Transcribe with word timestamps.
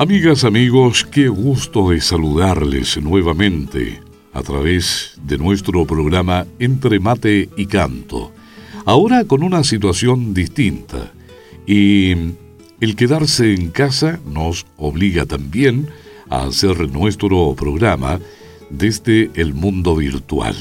Amigas, 0.00 0.44
amigos, 0.44 1.04
qué 1.10 1.26
gusto 1.26 1.90
de 1.90 2.00
saludarles 2.00 3.02
nuevamente 3.02 4.00
a 4.32 4.42
través 4.42 5.18
de 5.24 5.38
nuestro 5.38 5.84
programa 5.86 6.46
Entre 6.60 7.00
Mate 7.00 7.48
y 7.56 7.66
Canto. 7.66 8.30
Ahora 8.84 9.24
con 9.24 9.42
una 9.42 9.64
situación 9.64 10.34
distinta. 10.34 11.10
Y 11.66 12.12
el 12.80 12.94
quedarse 12.94 13.52
en 13.52 13.70
casa 13.70 14.20
nos 14.24 14.66
obliga 14.76 15.26
también 15.26 15.88
a 16.30 16.44
hacer 16.44 16.88
nuestro 16.92 17.56
programa 17.56 18.20
desde 18.70 19.32
el 19.34 19.52
mundo 19.52 19.96
virtual. 19.96 20.54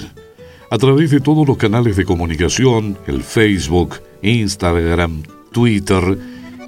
A 0.70 0.78
través 0.78 1.12
de 1.12 1.22
todos 1.22 1.48
los 1.48 1.56
canales 1.56 1.96
de 1.96 2.04
comunicación, 2.04 2.98
el 3.08 3.24
Facebook, 3.24 4.02
Instagram, 4.22 5.24
Twitter 5.54 6.20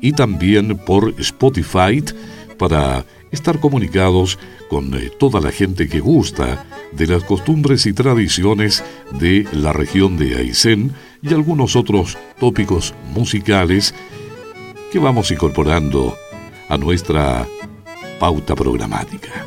y 0.02 0.14
también 0.14 0.78
por 0.78 1.14
Spotify, 1.20 2.02
para 2.58 3.04
estar 3.32 3.60
comunicados 3.60 4.40
con 4.70 4.94
eh, 4.94 5.12
toda 5.20 5.42
la 5.42 5.52
gente 5.52 5.90
que 5.90 6.00
gusta 6.00 6.66
de 6.94 7.08
las 7.08 7.26
costumbres 7.26 7.86
y 7.88 7.94
tradiciones 7.94 8.86
de 9.20 9.46
la 9.52 9.74
región 9.74 10.18
de 10.18 10.38
Aysén 10.38 10.94
y 11.22 11.34
algunos 11.34 11.76
otros 11.76 12.18
tópicos 12.40 12.94
musicales 13.14 13.94
que 14.94 15.00
vamos 15.00 15.30
incorporando 15.30 16.16
a 16.70 16.78
nuestra 16.78 17.46
pauta 18.18 18.56
programática. 18.56 19.46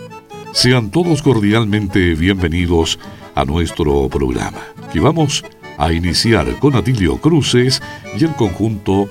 Sean 0.53 0.91
todos 0.91 1.23
cordialmente 1.23 2.15
bienvenidos 2.15 2.99
nuestro 3.45 4.09
programa, 4.09 4.61
que 4.93 5.01
vamos 5.01 5.45
a 5.79 5.93
iniciar 5.93 6.47
con 6.59 6.77
Atilio 6.77 7.19
Cruces 7.19 7.83
y 8.17 8.25
el 8.25 8.35
conjunto 8.35 9.09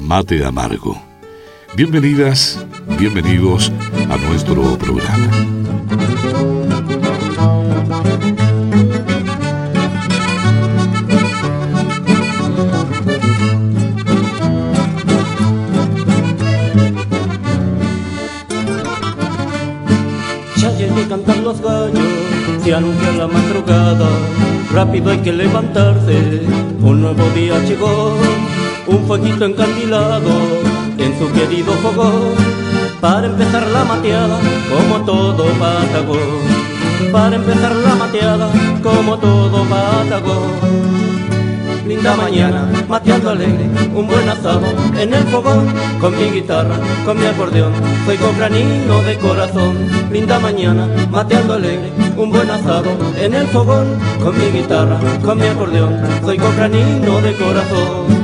Mate 0.00 0.44
Amargo. 0.44 1.00
Bienvenidas, 1.74 2.64
bienvenidos 2.98 3.72
a 4.10 4.16
nuestro 4.18 4.78
programa. 4.78 5.30
Ya 20.56 20.70
llegué 20.76 21.08
cantar 21.08 21.38
los 21.38 21.60
gallos, 21.60 22.11
se 22.62 22.74
anuncia 22.74 23.12
la 23.12 23.26
madrugada, 23.26 24.08
rápido 24.72 25.10
hay 25.10 25.18
que 25.18 25.32
levantarse, 25.32 26.42
un 26.80 27.02
nuevo 27.02 27.28
día 27.30 27.58
llegó, 27.64 28.14
un 28.86 29.06
fueguito 29.06 29.44
encandilado 29.44 30.30
en 30.98 31.18
su 31.18 31.32
querido 31.32 31.72
fogón. 31.74 32.34
Para 33.00 33.26
empezar 33.26 33.66
la 33.66 33.84
mateada 33.84 34.38
como 34.70 35.04
todo 35.04 35.44
Patagón. 35.58 37.10
Para 37.10 37.34
empezar 37.34 37.74
la 37.74 37.94
mateada 37.96 38.48
como 38.80 39.18
todo 39.18 39.64
Patagón 39.64 41.11
linda 41.94 42.16
mañana, 42.16 42.72
mateando 42.88 43.30
alegre, 43.30 43.68
un 43.94 44.06
buen 44.06 44.26
asado 44.26 44.66
en 44.98 45.12
el 45.12 45.24
fogón, 45.24 45.66
con 46.00 46.16
mi 46.16 46.30
guitarra, 46.30 46.76
con 47.04 47.18
mi 47.18 47.26
acordeón, 47.26 47.72
soy 48.06 48.16
cofranino 48.16 49.02
de 49.02 49.18
corazón, 49.18 49.76
linda 50.10 50.38
mañana, 50.38 50.88
mateando 51.10 51.52
alegre, 51.54 51.92
un 52.16 52.30
buen 52.30 52.50
asado 52.50 52.90
en 53.18 53.34
el 53.34 53.46
fogón, 53.48 53.86
con 54.22 54.38
mi 54.38 54.46
guitarra, 54.58 54.98
con 55.22 55.38
mi 55.38 55.46
acordeón, 55.46 56.00
soy 56.24 56.38
cofranino 56.38 57.20
de 57.20 57.34
corazón. 57.34 58.21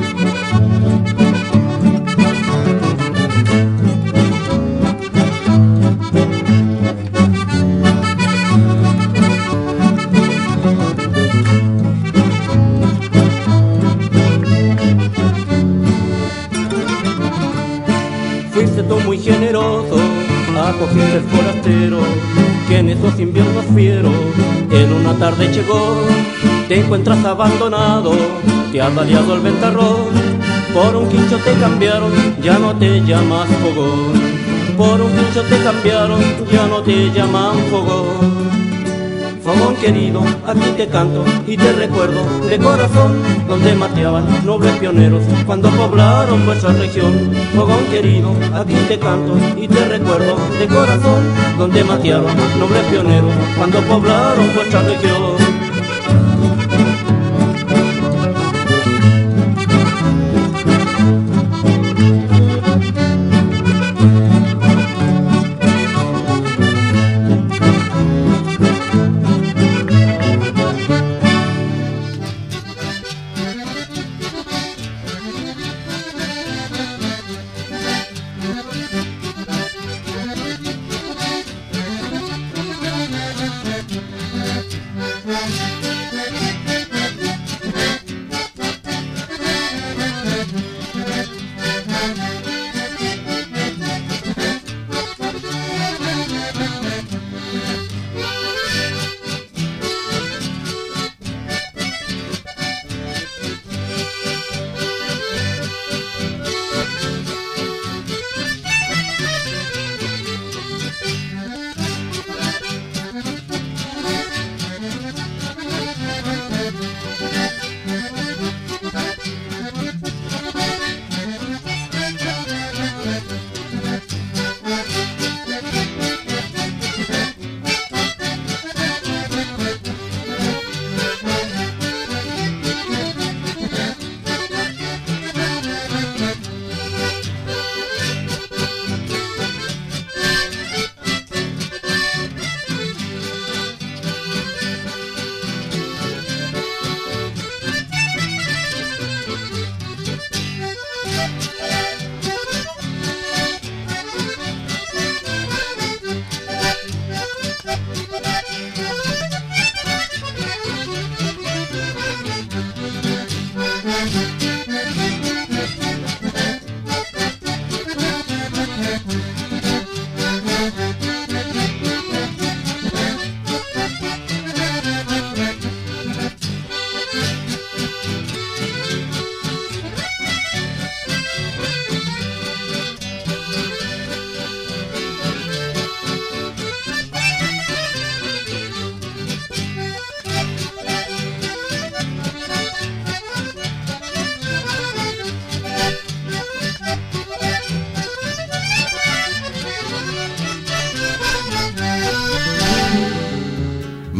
Acogiste 20.88 21.20
forastero 21.20 22.00
que 22.66 22.78
en 22.78 22.88
esos 22.90 23.18
inviernos 23.18 23.64
fieros 23.74 24.14
en 24.70 24.92
una 24.92 25.14
tarde 25.14 25.48
llegó 25.48 25.96
te 26.68 26.80
encuentras 26.80 27.24
abandonado 27.24 28.12
te 28.72 28.80
ha 28.80 28.88
baleado 28.88 29.34
el 29.34 29.40
ventarrón 29.40 30.08
por 30.72 30.96
un 30.96 31.08
quincho 31.08 31.38
te 31.38 31.52
cambiaron 31.54 32.12
ya 32.42 32.58
no 32.58 32.74
te 32.76 33.00
llamas 33.00 33.48
fogón 33.48 34.12
por 34.76 35.00
un 35.00 35.12
quincho 35.12 35.42
te 35.42 35.58
cambiaron 35.62 36.20
ya 36.50 36.66
no 36.66 36.82
te 36.82 37.10
llaman 37.10 37.56
fogón 37.70 38.27
Fogón 39.48 39.76
querido, 39.76 40.20
aquí 40.46 40.74
te 40.76 40.86
canto 40.88 41.24
y 41.46 41.56
te 41.56 41.72
recuerdo 41.72 42.22
de 42.50 42.58
corazón 42.58 43.22
donde 43.48 43.74
mateaban 43.76 44.44
nobles 44.44 44.76
pioneros 44.76 45.22
cuando 45.46 45.70
poblaron 45.70 46.44
nuestra 46.44 46.74
región. 46.74 47.32
Fogón 47.56 47.82
querido, 47.86 48.34
aquí 48.52 48.74
te 48.88 48.98
canto 48.98 49.38
y 49.56 49.66
te 49.66 49.88
recuerdo 49.88 50.36
de 50.58 50.66
corazón 50.66 51.24
donde 51.56 51.82
mateaban 51.82 52.36
nobles 52.58 52.84
pioneros 52.90 53.32
cuando 53.56 53.80
poblaron 53.84 54.54
nuestra 54.54 54.82
región. 54.82 55.47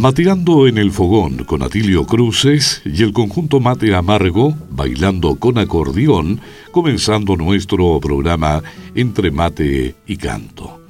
Mateando 0.08 0.66
en 0.66 0.78
el 0.78 0.90
fogón 0.90 1.44
con 1.44 1.62
Atilio 1.62 2.06
Cruces 2.06 2.80
y 2.86 3.02
el 3.02 3.12
conjunto 3.12 3.60
Mate 3.60 3.94
Amargo, 3.94 4.56
bailando 4.70 5.36
con 5.36 5.58
acordeón, 5.58 6.40
comenzando 6.70 7.36
nuestro 7.36 8.00
programa 8.00 8.62
Entre 8.94 9.30
Mate 9.30 9.96
y 10.06 10.16
Canto. 10.16 10.80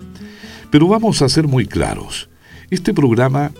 Pero 0.70 0.86
vamos 0.86 1.20
a 1.20 1.28
ser 1.28 1.48
muy 1.48 1.66
claros, 1.66 2.28
este 2.70 2.94
programa 2.94 3.50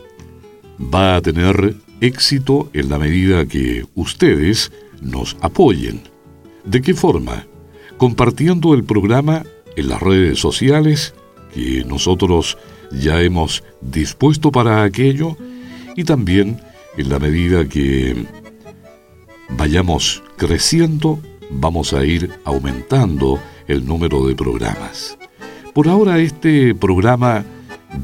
va 0.79 1.17
a 1.17 1.23
tener 1.23 1.75
éxito 2.01 2.71
en 2.73 2.89
la 2.89 3.01
medida 3.01 3.45
que 3.47 3.85
ustedes 3.97 4.71
nos 5.03 5.37
apoyen. 5.41 6.03
¿De 6.65 6.81
qué 6.81 6.95
forma? 6.95 7.49
Compartiendo 7.97 8.75
el 8.75 8.85
programa 8.85 9.43
en 9.75 9.89
las 9.89 10.01
redes 10.01 10.39
sociales 10.39 11.15
que 11.53 11.85
nosotros 11.85 12.57
ya 12.93 13.21
hemos 13.23 13.65
dispuesto 13.81 14.53
para 14.53 14.85
aquello 14.85 15.37
y 15.99 16.05
también 16.05 16.61
en 16.97 17.09
la 17.09 17.19
medida 17.19 17.69
que 17.69 18.15
vayamos 19.57 20.23
creciendo 20.37 21.19
vamos 21.51 21.93
a 21.93 22.05
ir 22.05 22.31
aumentando 22.45 23.41
el 23.67 23.85
número 23.85 24.25
de 24.25 24.37
programas. 24.37 25.19
Por 25.75 25.89
ahora 25.89 26.21
este 26.21 26.73
programa 26.73 27.45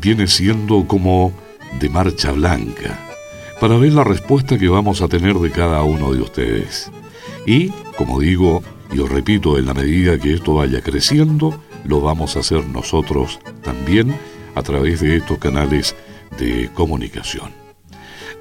viene 0.00 0.26
siendo 0.26 0.88
como 0.88 1.32
de 1.78 1.88
marcha 1.88 2.32
blanca 2.32 2.98
para 3.60 3.76
ver 3.76 3.92
la 3.92 4.02
respuesta 4.02 4.58
que 4.58 4.66
vamos 4.66 5.00
a 5.00 5.06
tener 5.06 5.36
de 5.36 5.52
cada 5.52 5.84
uno 5.84 6.12
de 6.12 6.20
ustedes. 6.20 6.90
Y, 7.46 7.68
como 7.96 8.18
digo, 8.18 8.64
y 8.92 8.98
os 8.98 9.08
repito, 9.08 9.56
en 9.56 9.66
la 9.66 9.74
medida 9.74 10.18
que 10.18 10.34
esto 10.34 10.54
vaya 10.54 10.80
creciendo, 10.80 11.60
lo 11.84 12.00
vamos 12.00 12.34
a 12.34 12.40
hacer 12.40 12.66
nosotros 12.66 13.38
también 13.62 14.16
a 14.56 14.62
través 14.62 15.00
de 15.00 15.18
estos 15.18 15.38
canales 15.38 15.94
de 16.36 16.70
comunicación. 16.74 17.63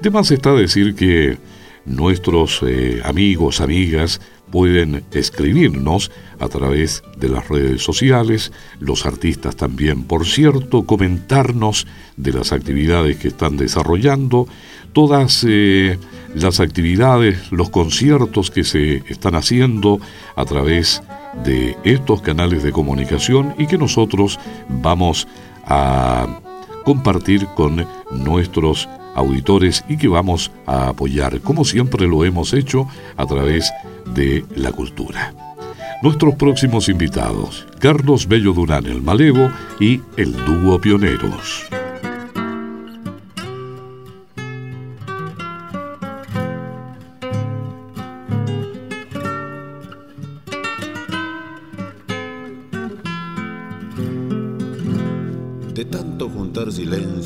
De 0.00 0.10
más 0.10 0.30
está 0.30 0.52
decir 0.52 0.94
que 0.94 1.38
nuestros 1.86 2.62
eh, 2.62 3.00
amigos, 3.04 3.60
amigas, 3.60 4.20
pueden 4.50 5.04
escribirnos 5.10 6.10
a 6.38 6.48
través 6.48 7.02
de 7.16 7.28
las 7.28 7.48
redes 7.48 7.82
sociales, 7.82 8.52
los 8.78 9.04
artistas 9.04 9.56
también, 9.56 10.04
por 10.04 10.26
cierto, 10.26 10.84
comentarnos 10.84 11.86
de 12.16 12.32
las 12.32 12.52
actividades 12.52 13.16
que 13.16 13.28
están 13.28 13.56
desarrollando, 13.56 14.46
todas 14.92 15.44
eh, 15.48 15.98
las 16.34 16.60
actividades, 16.60 17.50
los 17.50 17.70
conciertos 17.70 18.50
que 18.50 18.64
se 18.64 19.02
están 19.08 19.34
haciendo 19.34 19.98
a 20.36 20.44
través 20.44 21.02
de 21.44 21.76
estos 21.82 22.22
canales 22.22 22.62
de 22.62 22.70
comunicación 22.70 23.54
y 23.58 23.66
que 23.66 23.78
nosotros 23.78 24.38
vamos 24.68 25.26
a 25.66 26.40
compartir 26.84 27.46
con 27.56 27.86
nuestros 28.12 28.88
auditores 29.14 29.84
y 29.88 29.96
que 29.96 30.08
vamos 30.08 30.50
a 30.66 30.88
apoyar, 30.88 31.40
como 31.40 31.64
siempre 31.64 32.06
lo 32.06 32.24
hemos 32.24 32.52
hecho, 32.52 32.86
a 33.16 33.26
través 33.26 33.72
de 34.14 34.44
la 34.56 34.72
cultura. 34.72 35.34
Nuestros 36.02 36.34
próximos 36.34 36.88
invitados, 36.88 37.66
Carlos 37.78 38.28
Bello 38.28 38.52
Durán 38.52 38.86
el 38.86 39.00
Malevo 39.00 39.50
y 39.80 40.00
el 40.16 40.32
dúo 40.44 40.80
Pioneros. 40.80 41.66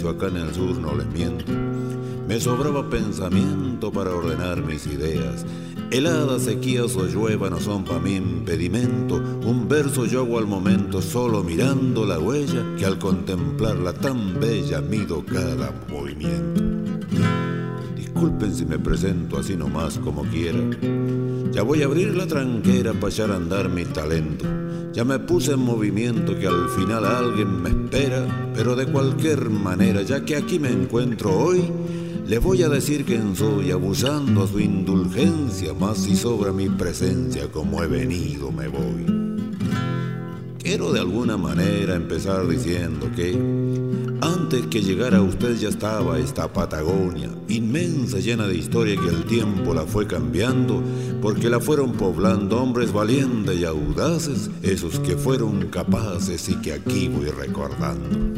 acá 0.09 0.29
en 0.29 0.37
el 0.37 0.55
sur, 0.55 0.77
no 0.79 0.95
les 0.95 1.07
miento. 1.09 1.68
Me 2.29 2.39
sobraba 2.39 2.91
pensamiento 2.91 3.91
para 3.91 4.15
ordenar 4.15 4.63
mis 4.63 4.87
ideas. 4.87 5.47
Heladas, 5.91 6.43
sequías 6.43 6.95
o 6.95 7.07
llueva 7.07 7.49
no 7.49 7.59
son 7.59 7.85
para 7.85 8.01
mí 8.01 8.17
impedimento. 8.17 9.15
Un 9.15 9.67
verso 9.67 10.05
yo 10.05 10.21
hago 10.21 10.37
al 10.37 10.47
momento 10.47 11.01
solo 11.01 11.43
mirando 11.43 12.05
la 12.05 12.19
huella 12.19 12.63
que 12.77 12.85
al 12.85 12.99
contemplarla 12.99 13.95
tan 13.95 14.39
bella 14.39 14.83
mido 14.83 15.25
cada 15.25 15.73
movimiento. 15.89 16.63
Disculpen 17.97 18.55
si 18.55 18.67
me 18.67 18.79
presento 18.79 19.39
así 19.39 19.57
nomás 19.57 19.99
como 19.99 20.25
quiera. 20.25 20.61
Ya 21.51 21.63
voy 21.63 21.81
a 21.81 21.87
abrir 21.87 22.15
la 22.15 22.27
tranquera 22.27 22.93
para 22.93 23.11
echar 23.11 23.31
a 23.31 23.37
andar 23.37 23.71
mi 23.71 23.87
talento. 23.87 24.45
Ya 24.93 25.05
me 25.05 25.19
puse 25.19 25.53
en 25.53 25.61
movimiento 25.61 26.39
que 26.39 26.47
al 26.47 26.69
final 26.71 27.07
alguien 27.07 27.63
me 27.63 27.71
espera, 27.71 28.51
pero 28.55 28.77
de 28.77 28.87
cualquier 28.87 29.49
manera, 29.49 30.03
ya 30.03 30.25
que 30.25 30.37
aquí 30.37 30.59
me 30.59 30.71
encuentro 30.71 31.33
hoy, 31.33 31.71
le 32.29 32.39
voy 32.39 32.63
a 32.63 32.69
decir 32.69 33.07
quién 33.07 33.35
soy, 33.35 33.71
abusando 33.71 34.43
a 34.43 34.47
su 34.47 34.61
indulgencia, 34.61 35.73
más 35.73 35.97
si 35.97 36.15
sobra 36.15 36.53
mi 36.53 36.69
presencia, 36.69 37.51
como 37.51 37.83
he 37.83 37.87
venido 37.87 38.53
me 38.53 38.69
voy. 38.69 39.07
Quiero 40.59 40.93
de 40.93 41.01
alguna 41.01 41.39
manera 41.39 41.95
empezar 41.95 42.47
diciendo 42.47 43.09
que 43.17 43.33
antes 44.21 44.67
que 44.67 44.83
llegara 44.83 45.23
usted 45.23 45.57
ya 45.57 45.71
estaba 45.71 46.19
esta 46.19 46.53
Patagonia, 46.53 47.31
inmensa, 47.49 48.19
llena 48.19 48.47
de 48.47 48.57
historia 48.57 49.01
que 49.01 49.09
el 49.09 49.25
tiempo 49.25 49.73
la 49.73 49.87
fue 49.87 50.07
cambiando, 50.07 50.83
porque 51.23 51.49
la 51.49 51.61
fueron 51.61 51.93
poblando 51.93 52.61
hombres 52.61 52.93
valientes 52.93 53.59
y 53.59 53.65
audaces, 53.65 54.51
esos 54.63 55.01
que 55.01 55.17
fueron 55.17 55.69
capaces 55.69 56.47
y 56.51 56.57
que 56.57 56.75
aquí 56.75 57.09
voy 57.09 57.31
recordando. 57.31 58.37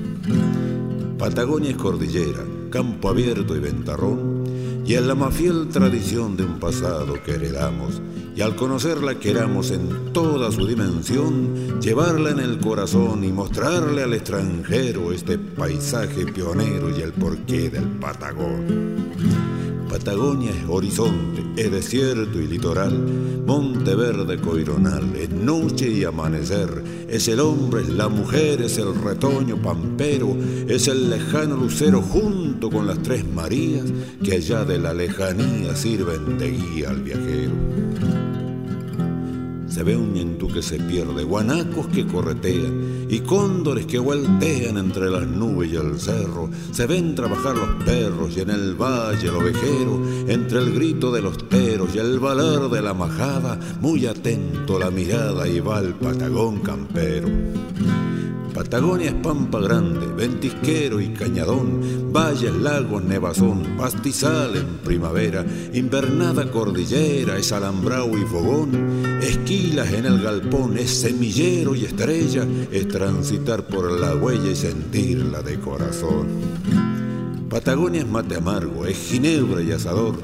Patagonia 1.19 1.71
es 1.71 1.77
cordillera, 1.77 2.45
campo 2.71 3.09
abierto 3.09 3.57
y 3.57 3.61
ventarrón, 3.61 4.45
y 4.87 4.95
es 4.95 5.03
la 5.03 5.15
más 5.15 5.35
fiel 5.35 5.69
tradición 5.69 6.37
de 6.37 6.45
un 6.45 6.59
pasado 6.59 7.15
que 7.25 7.33
heredamos 7.33 8.01
y 8.35 8.43
al 8.43 8.57
conocerla 8.57 9.17
queramos 9.17 9.71
en 9.71 10.13
toda 10.13 10.51
su 10.51 10.67
dimensión, 10.67 11.81
llevarla 11.81 12.31
en 12.31 12.39
el 12.39 12.59
corazón 12.59 13.23
y 13.25 13.33
mostrarle 13.33 14.03
al 14.03 14.15
extranjero 14.15 15.13
este 15.13 15.37
paisaje 15.37 16.25
pionero 16.27 16.97
y 16.97 17.03
el 17.03 17.13
porqué 17.13 17.69
del 17.69 17.85
Patagón. 17.99 19.60
Patagonia 19.91 20.53
es 20.53 20.69
horizonte, 20.69 21.43
es 21.57 21.73
desierto 21.73 22.41
y 22.41 22.47
litoral, 22.47 22.97
monte 23.45 23.97
verde 23.97 24.41
coironal, 24.41 25.17
es 25.17 25.31
noche 25.31 25.91
y 25.91 26.05
amanecer, 26.05 26.85
es 27.09 27.27
el 27.27 27.41
hombre, 27.41 27.83
es 27.83 27.89
la 27.89 28.09
mujer, 28.09 28.63
es 28.63 28.79
el 28.79 28.95
retoño 28.95 29.57
pampero, 29.61 30.37
es 30.69 30.87
el 30.87 31.11
lejano 31.11 31.57
lucero 31.57 32.03
junto 32.03 32.71
con 32.71 32.87
las 32.87 33.03
tres 33.03 33.27
Marías 33.27 33.87
que 34.23 34.35
allá 34.35 34.65
de 34.65 34.79
la 34.79 34.95
lejanía 34.95 35.75
sirven 35.75 36.39
de 36.39 36.53
guía 36.53 36.91
al 36.91 37.03
viajero. 37.03 37.90
Se 39.81 39.85
ve 39.85 39.97
un 39.97 40.13
ñentú 40.13 40.47
que 40.47 40.61
se 40.61 40.79
pierde, 40.79 41.25
guanacos 41.25 41.87
que 41.87 42.07
corretean 42.07 43.07
y 43.09 43.21
cóndores 43.21 43.87
que 43.87 43.99
voltean 43.99 44.77
entre 44.77 45.09
las 45.09 45.27
nubes 45.27 45.73
y 45.73 45.77
el 45.77 45.99
cerro. 45.99 46.51
Se 46.71 46.87
ven 46.87 47.15
trabajar 47.15 47.57
los 47.57 47.83
perros 47.83 48.37
y 48.37 48.41
en 48.41 48.51
el 48.51 48.75
valle 48.75 49.29
el 49.29 49.37
ovejero, 49.37 50.03
entre 50.29 50.59
el 50.59 50.75
grito 50.75 51.11
de 51.11 51.23
los 51.23 51.49
teros 51.49 51.95
y 51.95 51.99
el 51.99 52.19
valer 52.19 52.69
de 52.69 52.83
la 52.83 52.93
majada, 52.93 53.59
muy 53.81 54.05
atento 54.05 54.79
la 54.79 54.91
mirada 54.91 55.49
y 55.49 55.61
va 55.61 55.79
el 55.79 55.95
patagón 55.95 56.59
campero. 56.59 57.29
Patagonia 58.61 59.07
es 59.09 59.15
pampa 59.15 59.59
grande, 59.59 60.07
ventisquero 60.09 61.01
y 61.01 61.09
cañadón, 61.15 62.13
valles, 62.13 62.55
lagos, 62.57 63.03
nevazón, 63.03 63.63
pastizal 63.79 64.55
en 64.55 64.67
primavera, 64.85 65.47
invernada 65.73 66.51
cordillera, 66.51 67.39
es 67.39 67.53
alambrao 67.53 68.19
y 68.19 68.25
fogón, 68.27 69.19
esquilas 69.23 69.91
en 69.95 70.05
el 70.05 70.23
galpón, 70.23 70.77
es 70.77 70.91
semillero 70.91 71.75
y 71.75 71.87
estrella, 71.87 72.47
es 72.71 72.87
transitar 72.87 73.67
por 73.67 73.91
la 73.99 74.15
huella 74.15 74.51
y 74.51 74.57
sentirla 74.57 75.41
de 75.41 75.59
corazón. 75.59 76.27
Patagonia 77.49 78.03
es 78.03 78.07
mate 78.07 78.37
amargo, 78.37 78.85
es 78.85 78.97
ginebra 78.97 79.63
y 79.63 79.73
asador, 79.73 80.17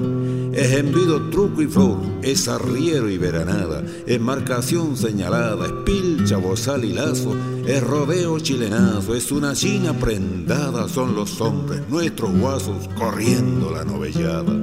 es 0.53 0.73
envido, 0.73 1.29
truco 1.29 1.63
y 1.63 1.67
flor, 1.67 1.97
es 2.21 2.47
arriero 2.47 3.09
y 3.09 3.17
veranada, 3.17 3.83
es 4.05 4.21
marcación 4.21 4.95
señalada, 4.95 5.65
es 5.65 5.73
pilcha, 5.83 6.37
bozal 6.37 6.85
y 6.85 6.93
lazo, 6.93 7.35
es 7.67 7.83
rodeo 7.83 8.39
chilenazo, 8.39 9.13
es 9.13 9.29
una 9.29 9.53
china 9.53 9.91
prendada, 9.91 10.87
son 10.87 11.15
los 11.15 11.41
hombres, 11.41 11.81
nuestros 11.89 12.31
guasos, 12.39 12.87
corriendo 12.97 13.69
la 13.71 13.83
novellada. 13.83 14.55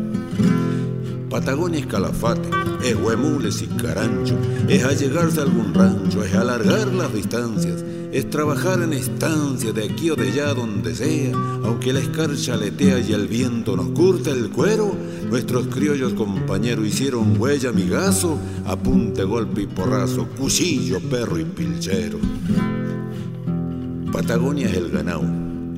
Patagonia 1.29 1.81
es 1.81 1.87
calafate, 1.87 2.49
es 2.83 2.95
huemules 2.97 3.61
y 3.61 3.67
carancho, 3.67 4.39
es 4.69 4.85
allegarse 4.85 5.41
a 5.41 5.43
algún 5.43 5.75
rancho, 5.75 6.25
es 6.25 6.35
alargar 6.35 6.89
las 6.95 7.13
distancias, 7.13 7.85
es 8.11 8.31
trabajar 8.31 8.81
en 8.81 8.95
estancia 8.95 9.73
de 9.73 9.85
aquí 9.85 10.09
o 10.09 10.17
de 10.17 10.31
allá 10.31 10.55
donde 10.55 10.95
sea, 10.95 11.33
aunque 11.63 11.93
la 11.93 12.01
escarcha 12.01 12.55
aletea 12.55 13.01
y 13.01 13.13
el 13.13 13.29
viento 13.29 13.77
nos 13.77 13.89
curta 13.89 14.31
el 14.31 14.49
cuero, 14.49 14.97
nuestros 15.29 15.67
criollos 15.67 16.15
compañeros 16.15 16.87
hicieron 16.87 17.39
huella 17.39 17.71
migazo, 17.71 18.39
apunte, 18.65 19.25
golpe 19.25 19.63
y 19.63 19.67
porrazo, 19.67 20.27
cuchillo, 20.39 21.01
perro 21.01 21.39
y 21.39 21.45
pilchero. 21.45 22.19
Patagonia 24.15 24.69
es 24.69 24.77
el 24.77 24.91
ganao, 24.93 25.25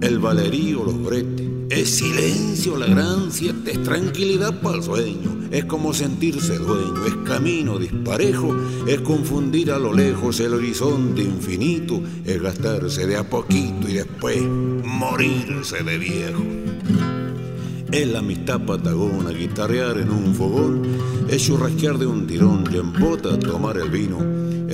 el 0.02 0.18
valerío, 0.18 0.84
los 0.84 1.02
bretes, 1.02 1.48
Es 1.70 1.96
silencio 1.96 2.76
la 2.76 2.84
gran 2.84 3.32
siete, 3.32 3.70
es 3.70 3.82
tranquilidad 3.82 4.60
para 4.60 4.76
el 4.76 4.82
sueño, 4.82 5.48
es 5.50 5.64
como 5.64 5.94
sentirse 5.94 6.58
dueño, 6.58 7.06
es 7.06 7.14
camino 7.26 7.78
disparejo, 7.78 8.54
es 8.86 9.00
confundir 9.00 9.72
a 9.72 9.78
lo 9.78 9.94
lejos 9.94 10.38
el 10.40 10.52
horizonte 10.52 11.22
infinito, 11.22 12.02
es 12.26 12.42
gastarse 12.42 13.06
de 13.06 13.16
a 13.16 13.24
poquito 13.24 13.88
y 13.88 13.94
después 13.94 14.42
morirse 14.42 15.82
de 15.82 15.96
viejo. 15.96 16.44
Es 17.90 18.06
la 18.06 18.18
amistad 18.18 18.60
patagona, 18.66 19.30
guitarrear 19.30 19.96
en 19.96 20.10
un 20.10 20.34
fogón, 20.34 20.82
es 21.30 21.42
churrasquear 21.42 21.96
de 21.96 22.04
un 22.04 22.26
tirón 22.26 22.64
en 22.70 22.92
bota 22.92 23.38
tomar 23.38 23.78
el 23.78 23.88
vino, 23.88 24.18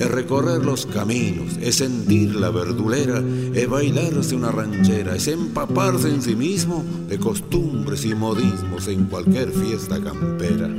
es 0.03 0.11
recorrer 0.11 0.65
los 0.65 0.85
caminos, 0.85 1.57
es 1.61 1.75
sentir 1.75 2.35
la 2.35 2.49
verdulera, 2.49 3.23
es 3.53 3.69
bailarse 3.69 4.35
una 4.35 4.51
ranchera, 4.51 5.15
es 5.15 5.27
empaparse 5.29 6.09
en 6.09 6.21
sí 6.21 6.35
mismo 6.35 6.83
de 7.07 7.17
costumbres 7.17 8.03
y 8.03 8.13
modismos 8.13 8.87
en 8.89 9.05
cualquier 9.05 9.51
fiesta 9.51 10.01
campera. 10.01 10.69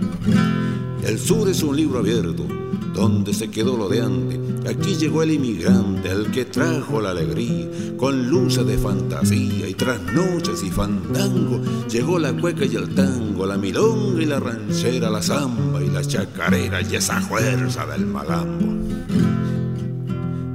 El 1.02 1.18
sur 1.18 1.48
es 1.48 1.62
un 1.62 1.74
libro 1.76 2.00
abierto, 2.00 2.46
donde 2.94 3.32
se 3.32 3.50
quedó 3.50 3.76
lo 3.78 3.88
de 3.88 4.02
antes. 4.02 4.38
Aquí 4.68 4.94
llegó 4.94 5.22
el 5.22 5.32
inmigrante, 5.32 6.10
el 6.10 6.30
que 6.30 6.44
trajo 6.44 7.00
la 7.00 7.10
alegría, 7.10 7.68
con 7.96 8.28
luces 8.28 8.66
de 8.66 8.76
fantasía 8.76 9.68
y 9.68 9.74
trasnoches 9.74 10.62
y 10.62 10.70
fandango. 10.70 11.60
Llegó 11.90 12.18
la 12.18 12.32
cueca 12.34 12.66
y 12.66 12.76
el 12.76 12.94
tango, 12.94 13.46
la 13.46 13.56
milonga 13.56 14.22
y 14.22 14.26
la 14.26 14.38
ranchera, 14.38 15.08
la 15.08 15.22
zamba 15.22 15.82
y 15.82 15.88
la 15.88 16.02
chacarera 16.02 16.82
y 16.82 16.96
esa 16.96 17.20
fuerza 17.22 17.86
del 17.86 18.06
malambo. 18.06 18.73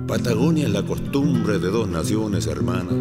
Patagonia 0.10 0.66
es 0.66 0.74
la 0.74 0.82
costumbre 0.82 1.60
de 1.60 1.70
dos 1.70 1.88
naciones 1.88 2.48
hermanas. 2.48 2.96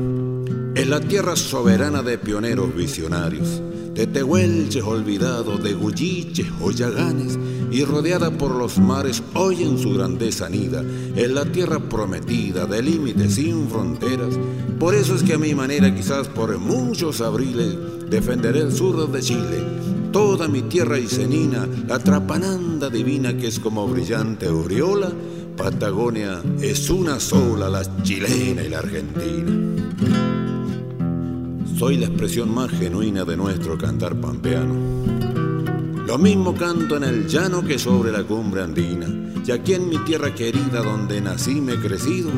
Es 0.75 0.87
la 0.87 1.01
tierra 1.01 1.37
soberana 1.37 2.03
de 2.03 2.19
pioneros 2.19 2.75
visionarios 2.75 3.63
de 3.99 4.07
tehuelches 4.07 4.85
olvidados, 4.85 5.61
de 5.61 5.73
gulliches 5.73 6.47
o 6.61 6.71
yaganes, 6.71 7.37
y 7.73 7.83
rodeada 7.85 8.31
por 8.31 8.55
los 8.55 8.79
mares, 8.79 9.23
hoy 9.35 9.65
en 9.65 9.77
su 9.77 9.95
grandeza 9.95 10.49
nida, 10.49 10.83
en 11.17 11.35
la 11.35 11.45
tierra 11.47 11.81
prometida, 11.81 12.67
de 12.67 12.81
límites 12.81 13.35
sin 13.35 13.69
fronteras. 13.69 14.39
Por 14.79 14.95
eso 14.95 15.17
es 15.17 15.25
que 15.25 15.35
a 15.35 15.39
mi 15.39 15.53
manera, 15.53 15.93
quizás 15.93 16.29
por 16.29 16.57
muchos 16.59 17.21
abriles, 17.21 17.77
defenderé 18.09 18.61
el 18.61 18.73
sur 18.73 19.11
de 19.11 19.21
Chile, 19.21 19.65
toda 20.13 20.47
mi 20.47 20.63
tierra 20.63 20.97
isenina, 20.97 21.67
la 21.89 21.99
trapananda 21.99 22.89
divina 22.91 23.37
que 23.37 23.49
es 23.49 23.59
como 23.59 23.89
brillante 23.89 24.47
aureola, 24.47 25.11
Patagonia 25.59 26.41
es 26.63 26.89
una 26.89 27.19
sola, 27.19 27.69
la 27.69 27.83
chilena 28.05 28.63
y 28.63 28.69
la 28.69 28.79
argentina. 28.79 29.51
Soy 31.77 31.97
la 31.97 32.07
expresión 32.07 32.55
más 32.55 32.71
genuina 32.71 33.25
de 33.25 33.37
nuestro 33.37 33.77
cantar 33.77 34.15
pampeano. 34.15 34.75
Lo 36.07 36.17
mismo 36.17 36.55
canto 36.55 36.97
en 36.97 37.03
el 37.03 37.27
llano 37.27 37.65
que 37.65 37.77
sobre 37.77 38.13
la 38.13 38.23
cumbre 38.23 38.63
andina, 38.63 39.09
y 39.45 39.51
aquí 39.51 39.75
en 39.75 39.89
mi 39.89 39.99
tierra 40.05 40.33
querida 40.33 40.81
donde 40.81 41.21
nací 41.21 41.61
me 41.61 41.73
he 41.73 41.81
crecido. 41.81 42.31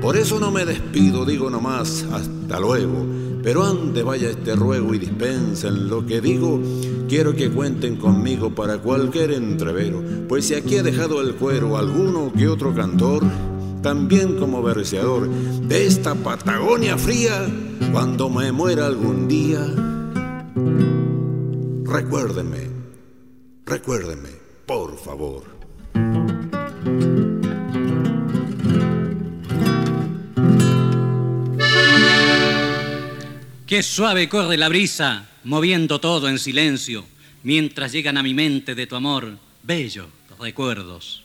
Por 0.00 0.16
eso 0.16 0.40
no 0.40 0.50
me 0.50 0.64
despido, 0.64 1.26
digo 1.26 1.50
nomás 1.50 2.06
hasta 2.10 2.58
luego, 2.58 3.06
pero 3.42 3.62
antes 3.62 4.02
vaya 4.02 4.30
este 4.30 4.56
ruego 4.56 4.94
y 4.94 4.98
dispensen 4.98 5.90
lo 5.90 6.06
que 6.06 6.22
digo. 6.22 6.58
Quiero 7.08 7.34
que 7.34 7.48
cuenten 7.48 7.96
conmigo 7.96 8.54
para 8.54 8.76
cualquier 8.76 9.32
entrevero, 9.32 10.04
pues 10.28 10.46
si 10.46 10.54
aquí 10.54 10.76
he 10.76 10.82
dejado 10.82 11.22
el 11.22 11.36
cuero 11.36 11.78
alguno 11.78 12.30
que 12.30 12.46
otro 12.46 12.74
cantor, 12.74 13.22
también 13.82 14.36
como 14.36 14.62
verseador 14.62 15.26
de 15.26 15.86
esta 15.86 16.14
Patagonia 16.14 16.98
fría, 16.98 17.46
cuando 17.92 18.28
me 18.28 18.52
muera 18.52 18.86
algún 18.86 19.26
día, 19.26 19.66
recuérdeme, 21.84 22.68
recuérdeme, 23.64 24.28
por 24.66 24.98
favor. 24.98 25.44
Qué 33.66 33.82
suave 33.82 34.28
corre 34.28 34.58
la 34.58 34.68
brisa, 34.68 35.28
moviendo 35.48 35.98
todo 35.98 36.28
en 36.28 36.38
silencio, 36.38 37.06
mientras 37.42 37.90
llegan 37.90 38.18
a 38.18 38.22
mi 38.22 38.34
mente 38.34 38.74
de 38.74 38.86
tu 38.86 38.96
amor 38.96 39.38
bellos 39.62 40.06
recuerdos. 40.38 41.24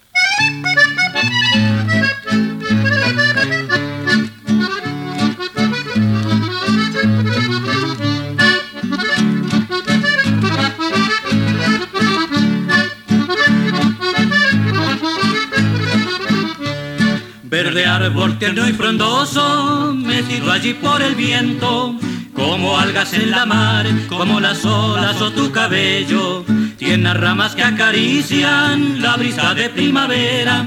Verde 17.44 17.86
árbol 17.86 18.40
tierno 18.40 18.70
y 18.70 18.72
frondoso, 18.72 19.94
metido 19.94 20.50
allí 20.50 20.74
por 20.76 21.02
el 21.02 21.14
viento, 21.16 22.00
como 22.44 22.78
algas 22.78 23.14
en 23.14 23.32
la 23.32 23.46
mar, 23.46 23.86
como 24.10 24.40
las 24.42 24.66
olas 24.66 25.22
o 25.22 25.32
tu 25.32 25.52
cabello, 25.52 26.44
tiene 26.78 27.14
ramas 27.14 27.56
que 27.56 27.64
acarician 27.64 29.02
la 29.02 29.16
brisa 29.16 29.54
de 29.54 29.70
primavera, 29.70 30.66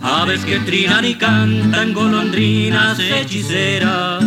aves 0.00 0.42
que 0.46 0.58
trinan 0.60 1.04
y 1.04 1.16
cantan 1.16 1.92
golondrinas 1.92 2.98
hechiceras. 2.98 4.24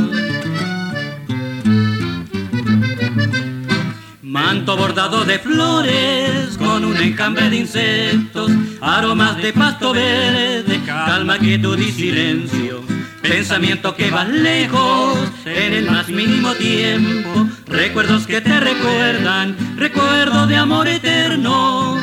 Manto 4.22 4.78
bordado 4.78 5.26
de 5.26 5.40
flores 5.40 6.56
con 6.60 6.86
un 6.86 6.98
encambre 6.98 7.50
de 7.50 7.56
insectos, 7.58 8.52
aromas 8.80 9.38
de 9.38 9.52
pasto 9.54 9.92
verde, 9.92 10.80
calma, 10.86 11.40
quietud 11.40 11.80
y 11.80 11.92
silencio. 11.92 12.91
Pensamiento 13.22 13.96
que 13.96 14.10
va 14.10 14.26
lejos 14.26 15.18
en 15.46 15.74
el 15.74 15.86
más 15.86 16.10
mínimo 16.10 16.54
tiempo, 16.56 17.48
recuerdos 17.68 18.26
que 18.26 18.42
te 18.42 18.60
recuerdan, 18.60 19.56
recuerdo 19.78 20.48
de 20.48 20.56
amor 20.58 20.88
eterno. 20.88 21.98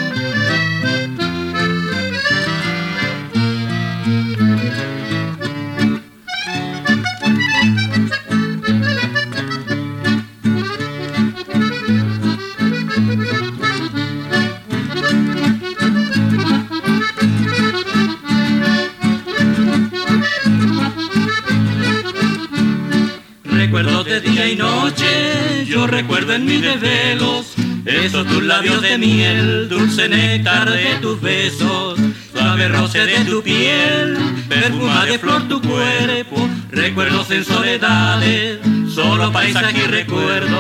Recuerdo 23.79 24.03
de 24.03 24.21
día 24.21 24.49
y 24.49 24.57
noche, 24.57 25.65
yo 25.65 25.87
recuerdo 25.87 26.35
en 26.35 26.45
mis 26.45 26.61
desvelos 26.61 27.55
esos 27.85 28.27
tus 28.27 28.43
labios 28.43 28.83
de 28.83 28.99
miel, 28.99 29.69
dulce 29.69 30.09
néctar 30.09 30.69
de 30.69 30.97
tus 31.01 31.21
besos, 31.21 31.97
suave 32.33 32.69
roce 32.71 33.07
de 33.07 33.25
tu 33.25 33.41
piel, 33.41 34.19
perfuma 34.49 35.07
de 35.07 35.19
flor 35.21 35.47
tu 35.47 35.63
cuerpo, 35.63 36.49
recuerdos 36.73 37.31
en 37.31 37.45
soledades, 37.45 38.59
solo 38.93 39.31
paisaje 39.31 39.85
y 39.85 39.87
recuerdo. 39.87 40.59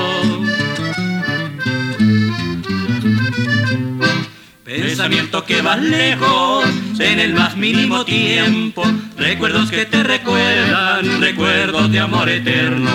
Pensamiento 4.64 5.44
que 5.44 5.60
va 5.60 5.76
lejos 5.76 6.66
en 7.00 7.20
el 7.20 7.34
más 7.34 7.56
mínimo 7.56 8.04
tiempo, 8.04 8.82
recuerdos 9.16 9.70
que 9.70 9.86
te 9.86 10.02
recuerdan, 10.02 11.20
recuerdos 11.20 11.90
de 11.92 12.00
amor 12.00 12.28
eterno. 12.28 12.90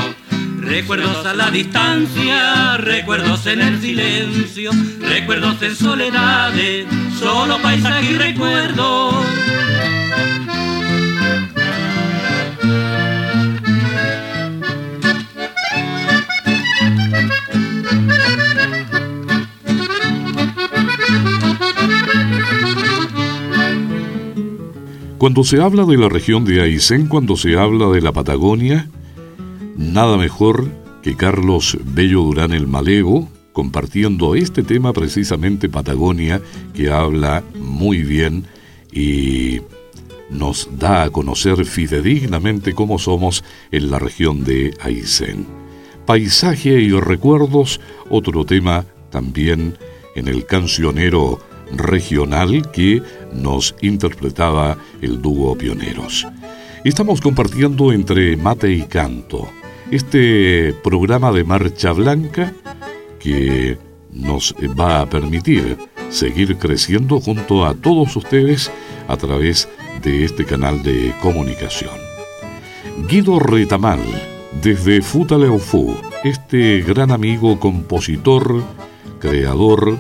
Recuerdos 0.60 1.26
a 1.26 1.34
la 1.34 1.52
distancia, 1.52 2.78
recuerdos 2.78 3.46
en 3.48 3.62
el 3.62 3.82
silencio, 3.82 4.72
recuerdos 5.02 5.62
en 5.62 5.76
soledades, 5.76 6.86
solo 7.20 7.62
paisaje 7.62 8.12
y 8.12 8.16
recuerdos. 8.16 9.26
Cuando 25.24 25.46
se 25.46 25.62
habla 25.62 25.86
de 25.86 25.96
la 25.98 26.10
región 26.10 26.44
de 26.44 26.62
Aysén, 26.62 27.08
cuando 27.08 27.38
se 27.38 27.58
habla 27.58 27.88
de 27.88 28.02
la 28.02 28.12
Patagonia, 28.12 28.90
nada 29.78 30.18
mejor 30.18 30.68
que 31.02 31.16
Carlos 31.16 31.78
Bello 31.82 32.24
Durán 32.24 32.52
el 32.52 32.68
Malevo, 32.68 33.30
compartiendo 33.54 34.36
este 34.36 34.64
tema 34.64 34.92
precisamente 34.92 35.70
Patagonia, 35.70 36.42
que 36.74 36.92
habla 36.92 37.42
muy 37.58 38.04
bien 38.04 38.48
y 38.92 39.62
nos 40.30 40.68
da 40.78 41.04
a 41.04 41.10
conocer 41.10 41.64
fidedignamente 41.64 42.74
cómo 42.74 43.00
somos 43.00 43.46
en 43.72 43.92
la 43.92 44.00
región 44.00 44.44
de 44.44 44.74
Aysén. 44.82 45.46
Paisaje 46.06 46.82
y 46.82 46.92
recuerdos, 46.92 47.80
otro 48.10 48.44
tema 48.44 48.84
también 49.10 49.78
en 50.18 50.28
el 50.28 50.46
cancionero 50.46 51.40
regional 51.78 52.72
que 52.72 53.02
nos 53.34 53.76
interpretaba 53.82 54.78
el 55.02 55.22
dúo 55.22 55.56
Pioneros. 55.58 56.28
Estamos 56.84 57.22
compartiendo 57.22 57.92
entre 57.92 58.36
mate 58.38 58.72
y 58.72 58.84
canto 58.84 59.48
este 59.92 60.74
programa 60.84 61.32
de 61.32 61.44
Marcha 61.44 61.92
Blanca 61.92 62.54
que 63.20 63.78
nos 64.12 64.54
va 64.80 65.02
a 65.02 65.10
permitir 65.10 65.78
seguir 66.10 66.58
creciendo 66.58 67.20
junto 67.20 67.66
a 67.66 67.74
todos 67.74 68.16
ustedes 68.16 68.72
a 69.08 69.18
través 69.18 69.68
de 70.02 70.26
este 70.26 70.46
canal 70.46 70.84
de 70.84 71.14
comunicación. 71.22 71.94
Guido 73.08 73.40
Retamal, 73.40 74.02
desde 74.62 75.02
Futaleufú, 75.02 75.96
este 76.24 76.82
gran 76.82 77.12
amigo 77.12 77.60
compositor, 77.60 78.64
creador, 79.20 79.98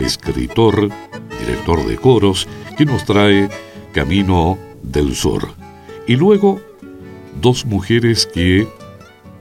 escritor, 0.00 0.90
director 1.44 1.84
de 1.86 1.96
coros, 1.96 2.48
que 2.76 2.84
nos 2.84 3.04
trae 3.04 3.48
Camino 3.92 4.58
del 4.82 5.14
Sur. 5.14 5.48
Y 6.06 6.16
luego, 6.16 6.60
dos 7.40 7.66
mujeres 7.66 8.26
que 8.26 8.66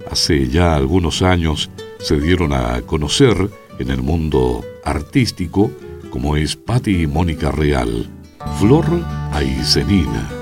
hace 0.10 0.48
ya 0.48 0.76
algunos 0.76 1.22
años 1.22 1.70
se 2.00 2.20
dieron 2.20 2.54
a 2.54 2.82
conocer 2.82 3.50
en 3.80 3.90
el 3.90 4.02
mundo 4.02 4.64
artístico, 4.84 5.72
como 6.10 6.36
es 6.36 6.56
Patti 6.56 7.04
y 7.04 7.08
Mónica 7.08 7.52
Real, 7.52 8.10
Flor 8.60 8.86
Aizenina. 9.32 10.41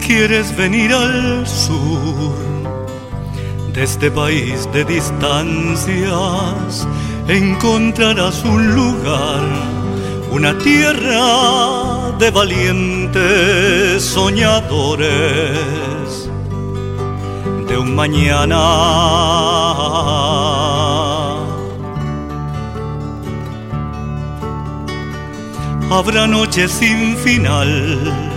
Quieres 0.00 0.56
venir 0.56 0.92
al 0.92 1.46
sur 1.46 2.34
de 3.72 3.84
este 3.84 4.10
país 4.10 4.68
de 4.72 4.84
distancias, 4.84 6.88
encontrarás 7.28 8.42
un 8.44 8.74
lugar, 8.74 9.40
una 10.32 10.58
tierra 10.58 12.10
de 12.18 12.32
valientes 12.32 14.02
soñadores 14.02 15.08
de 17.68 17.78
un 17.78 17.94
mañana. 17.94 18.58
Habrá 25.92 26.26
noches 26.26 26.72
sin 26.72 27.16
final 27.16 28.29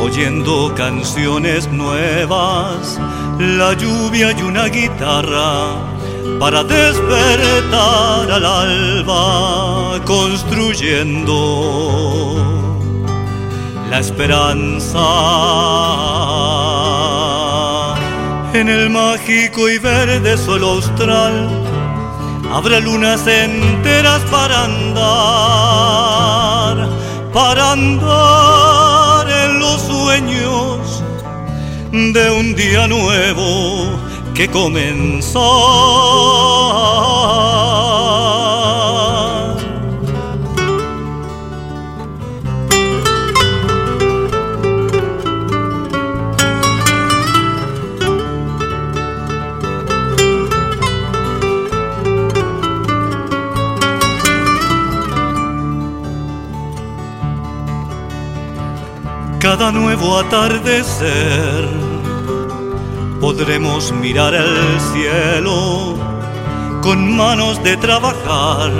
oyendo 0.00 0.74
canciones 0.74 1.70
nuevas, 1.70 2.98
la 3.38 3.74
lluvia 3.74 4.32
y 4.32 4.42
una 4.42 4.66
guitarra 4.66 5.74
para 6.38 6.64
despertar 6.64 8.30
al 8.30 8.44
alba, 8.44 10.00
construyendo 10.04 11.36
la 13.90 13.98
esperanza 13.98 15.00
en 18.54 18.68
el 18.68 18.90
mágico 18.90 19.68
y 19.68 19.78
verde 19.78 20.38
suelo 20.38 20.70
austral. 20.70 21.48
Habrá 22.52 22.80
lunas 22.80 23.26
enteras 23.26 24.22
para 24.30 24.64
andar, 24.64 24.88
para 27.32 27.72
andar 27.72 28.69
de 31.92 32.30
un 32.30 32.54
día 32.54 32.86
nuevo 32.86 33.98
que 34.34 34.48
comenzó. 34.48 35.40
cada 59.40 59.72
nuevo 59.72 60.18
atardecer 60.18 61.79
podremos 63.40 63.90
mirar 63.92 64.34
el 64.34 64.80
cielo 64.92 65.96
con 66.82 67.16
manos 67.16 67.62
de 67.64 67.74
trabajar 67.78 68.70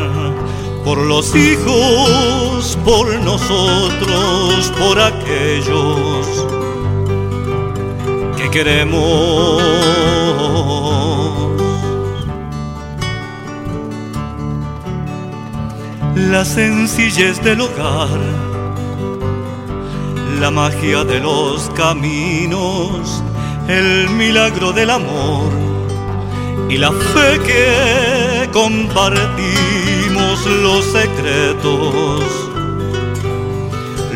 por 0.84 0.98
los 0.98 1.34
hijos, 1.34 2.78
por 2.84 3.08
nosotros, 3.20 4.70
por 4.78 5.00
aquellos 5.00 6.26
que 8.36 8.50
queremos. 8.50 9.62
La 16.16 16.44
sencillez 16.44 17.42
del 17.42 17.62
hogar 17.62 18.50
la 20.40 20.50
magia 20.50 21.04
de 21.04 21.20
los 21.20 21.68
caminos, 21.76 23.22
el 23.70 24.10
milagro 24.10 24.72
del 24.72 24.90
amor 24.90 25.48
y 26.68 26.76
la 26.76 26.90
fe 26.90 27.38
que 27.46 28.48
compartimos 28.52 30.44
los 30.46 30.84
secretos, 30.86 32.24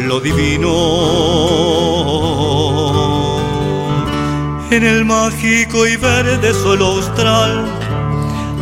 lo 0.07 0.21
divino. 0.21 0.73
En 4.71 4.85
el 4.85 5.05
mágico 5.05 5.87
y 5.87 5.97
verde 5.97 6.53
suelo 6.53 6.87
austral 6.87 7.65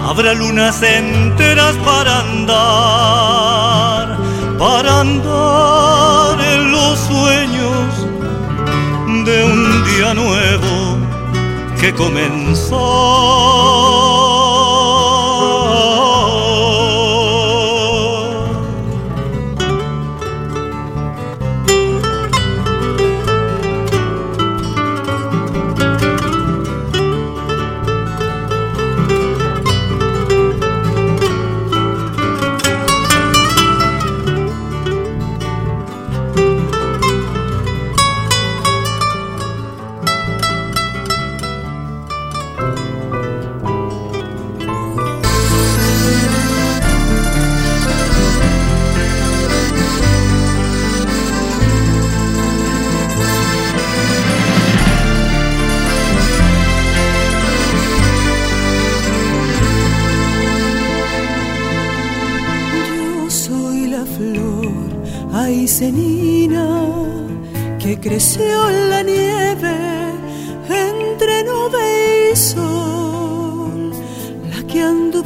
habrá 0.06 0.34
lunas 0.34 0.82
enteras 0.82 1.74
para 1.86 2.20
andar, 2.20 4.18
para 4.58 5.00
andar 5.00 6.38
en 6.54 6.70
los 6.70 6.98
sueños 6.98 8.11
de 9.24 9.44
un 9.44 9.84
día 9.84 10.14
nuevo 10.14 10.98
que 11.80 11.92
comenzó. 11.94 12.80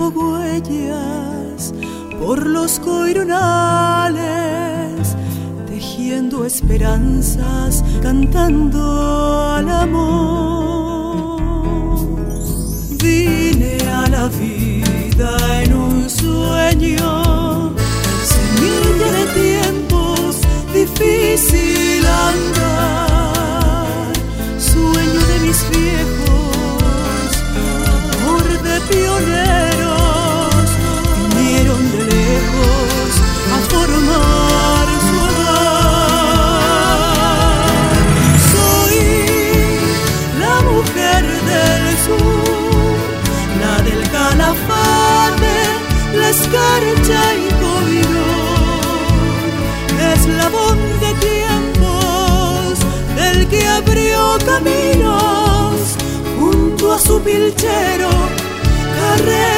Huellas 0.08 1.72
por 2.18 2.46
los 2.46 2.78
coironales, 2.80 4.18
tejiendo 5.66 6.44
esperanzas, 6.44 7.84
cantando 8.02 8.80
al 9.54 9.68
amor. 9.68 11.40
Vine 13.02 13.78
a 13.88 14.08
la 14.08 14.28
vida 14.28 15.62
en 15.62 15.74
un 15.74 16.10
sueño, 16.10 17.72
semilla 18.24 19.12
de 19.12 19.26
tiempos 19.40 20.40
difícil 20.72 22.04
andar, 22.06 22.55
caminos 54.56 55.96
junto 56.38 56.92
a 56.92 56.98
su 56.98 57.20
pilchero, 57.20 58.08
carreta 58.98 59.55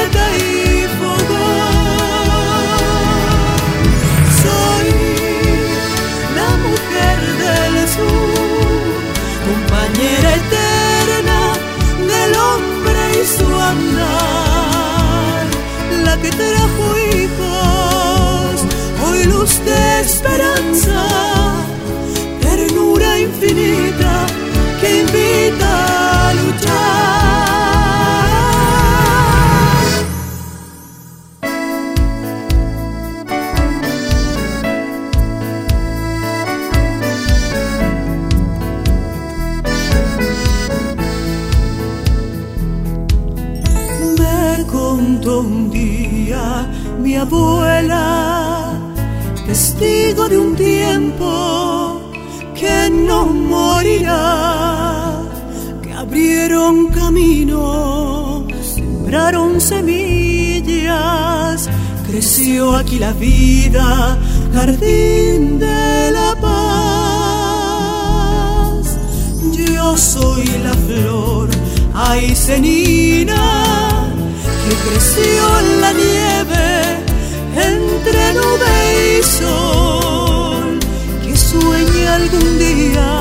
nube 78.35 79.19
y 79.19 79.23
sol, 79.23 80.79
que 81.23 81.37
sueña 81.37 82.15
algún 82.15 82.59
día 82.59 83.19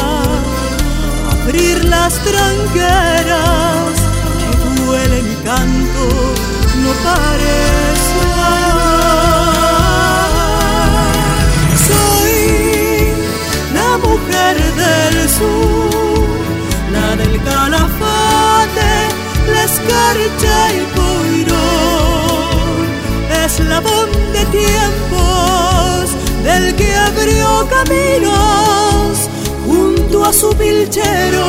abrir 1.31 1.83
las 1.85 2.13
tranqueras, 2.29 3.93
que 4.39 4.49
duele 4.81 5.17
mi 5.23 5.35
canto, 5.43 6.03
no 6.83 6.91
pare 7.05 7.59
soar. 8.07 8.77
Soy 11.87 12.37
la 13.73 13.91
mujer 13.97 14.55
del 14.81 15.15
sur, 15.29 16.27
la 16.91 17.07
del 17.15 17.35
calafate, 17.43 18.93
la 19.53 19.61
escarcha 19.63 20.57
y 20.73 20.96
eslabón 23.47 24.09
de 24.33 24.43
tiempos 24.59 26.11
del 26.43 26.75
que 26.75 26.93
abrió 26.93 27.65
caminos 27.69 29.29
junto 29.65 30.25
a 30.25 30.33
su 30.33 30.49
pilchero, 30.49 31.45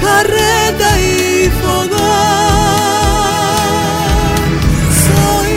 carreta 0.00 0.88
y 1.00 1.48
fogón. 1.60 1.92
Soy 5.06 5.54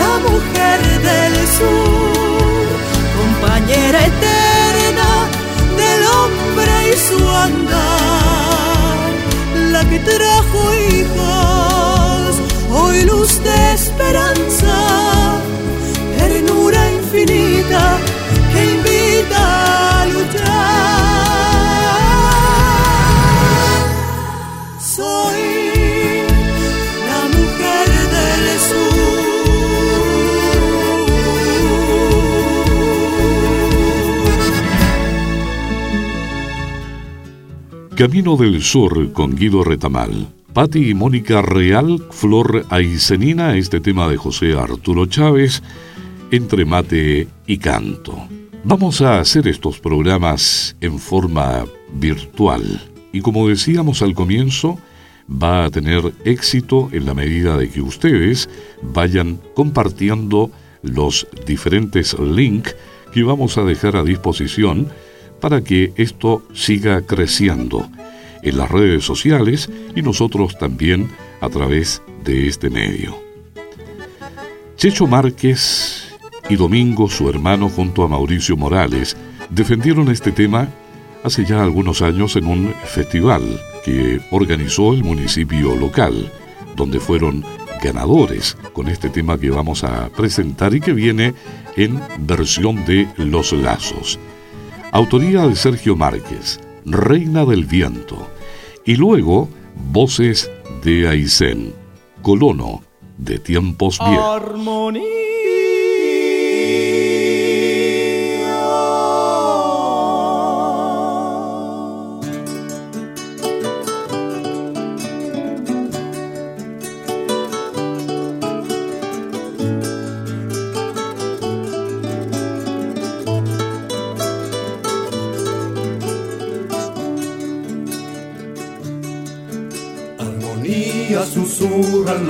la 0.00 0.12
mujer 0.26 0.78
del 1.08 1.34
sur, 1.58 2.66
compañera 3.18 3.98
eterna 4.12 5.10
del 5.82 6.00
hombre 6.16 6.74
y 6.90 6.94
su 7.08 7.20
andar, 7.28 8.98
la 9.72 9.82
que 9.90 9.98
trajo 9.98 10.58
hijos, 10.74 10.81
hoy 12.92 13.02
luz 13.04 13.42
de 13.42 13.72
esperanza, 13.72 15.40
ternura 16.18 16.80
infinita 16.92 17.98
que 18.52 18.60
invita 18.76 20.02
a 20.02 20.06
luchar. 20.06 21.22
Soy 24.78 25.42
la 27.10 27.22
mujer 27.36 27.88
del 28.14 28.44
sur. 28.68 29.02
Camino 37.96 38.36
del 38.36 38.62
Sur 38.62 39.12
con 39.12 39.34
Guido 39.36 39.62
Retamal. 39.64 40.41
Patti 40.52 40.90
y 40.90 40.94
Mónica 40.94 41.40
Real, 41.40 42.04
Flor 42.10 42.66
Aicenina, 42.68 43.56
este 43.56 43.80
tema 43.80 44.06
de 44.06 44.18
José 44.18 44.52
Arturo 44.52 45.06
Chávez, 45.06 45.62
entre 46.30 46.66
mate 46.66 47.26
y 47.46 47.56
canto. 47.56 48.28
Vamos 48.62 49.00
a 49.00 49.18
hacer 49.18 49.48
estos 49.48 49.80
programas 49.80 50.76
en 50.82 50.98
forma 50.98 51.64
virtual 51.94 52.82
y 53.14 53.22
como 53.22 53.48
decíamos 53.48 54.02
al 54.02 54.12
comienzo, 54.12 54.78
va 55.26 55.64
a 55.64 55.70
tener 55.70 56.12
éxito 56.26 56.90
en 56.92 57.06
la 57.06 57.14
medida 57.14 57.56
de 57.56 57.70
que 57.70 57.80
ustedes 57.80 58.50
vayan 58.82 59.40
compartiendo 59.54 60.50
los 60.82 61.26
diferentes 61.46 62.18
links 62.18 62.76
que 63.14 63.22
vamos 63.22 63.56
a 63.56 63.64
dejar 63.64 63.96
a 63.96 64.04
disposición 64.04 64.88
para 65.40 65.62
que 65.64 65.94
esto 65.96 66.42
siga 66.52 67.00
creciendo 67.00 67.88
en 68.42 68.58
las 68.58 68.70
redes 68.70 69.04
sociales 69.04 69.70
y 69.94 70.02
nosotros 70.02 70.58
también 70.58 71.08
a 71.40 71.48
través 71.48 72.02
de 72.24 72.48
este 72.48 72.70
medio. 72.70 73.16
Checho 74.76 75.06
Márquez 75.06 76.12
y 76.48 76.56
Domingo, 76.56 77.08
su 77.08 77.28
hermano, 77.28 77.68
junto 77.68 78.02
a 78.02 78.08
Mauricio 78.08 78.56
Morales, 78.56 79.16
defendieron 79.48 80.10
este 80.10 80.32
tema 80.32 80.68
hace 81.22 81.44
ya 81.44 81.62
algunos 81.62 82.02
años 82.02 82.36
en 82.36 82.46
un 82.46 82.74
festival 82.84 83.42
que 83.84 84.20
organizó 84.30 84.92
el 84.92 85.04
municipio 85.04 85.76
local, 85.76 86.32
donde 86.76 87.00
fueron 87.00 87.44
ganadores 87.82 88.56
con 88.72 88.88
este 88.88 89.08
tema 89.08 89.38
que 89.38 89.50
vamos 89.50 89.84
a 89.84 90.08
presentar 90.10 90.74
y 90.74 90.80
que 90.80 90.92
viene 90.92 91.34
en 91.76 92.00
versión 92.20 92.84
de 92.84 93.08
Los 93.16 93.52
Lazos. 93.52 94.18
Autoría 94.92 95.46
de 95.46 95.56
Sergio 95.56 95.96
Márquez, 95.96 96.60
Reina 96.84 97.44
del 97.44 97.64
Viento. 97.64 98.31
Y 98.84 98.96
luego, 98.96 99.48
voces 99.92 100.50
de 100.82 101.08
Aysén, 101.08 101.72
Colono, 102.20 102.82
de 103.16 103.38
tiempos 103.38 103.98
viejos. 103.98 104.42
armonía 104.42 105.02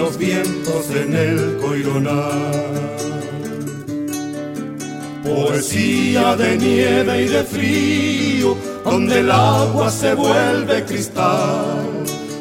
los 0.02 0.18
vientos 0.18 0.90
en 0.90 1.14
el 1.14 1.58
coironar. 1.58 2.72
Poesía 5.22 6.34
de 6.34 6.58
nieve 6.58 7.22
y 7.22 7.28
de 7.28 7.44
frío, 7.44 8.56
donde 8.84 9.20
el 9.20 9.30
agua 9.30 9.90
se 9.90 10.14
vuelve 10.14 10.84
cristal, 10.84 11.86